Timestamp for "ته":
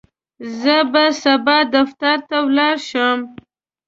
2.29-2.37